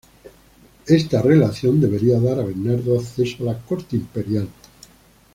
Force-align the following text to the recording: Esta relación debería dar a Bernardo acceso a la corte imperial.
Esta 0.87 1.21
relación 1.21 1.79
debería 1.79 2.19
dar 2.19 2.39
a 2.39 2.43
Bernardo 2.43 2.97
acceso 2.99 3.43
a 3.43 3.53
la 3.53 3.59
corte 3.61 3.95
imperial. 3.97 4.47